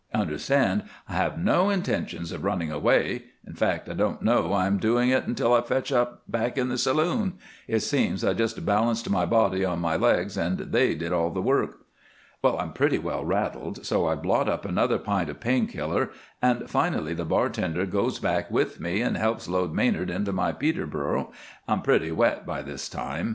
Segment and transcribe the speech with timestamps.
[0.15, 5.11] Understand, I have no intentions of running away in fact, I don't know I'm doing
[5.11, 7.33] it until I fetch up back in the saloon.
[7.67, 11.39] It seems I just balanced my body on my legs and they did all the
[11.39, 11.81] work.
[12.41, 16.09] "Well, I'm pretty well rattled, so I blot up another pint of pain killer,
[16.41, 21.31] and finally the bartender goes back with me and helps load Manard into my Peterboro.
[21.67, 23.29] I'm pretty wet by this time.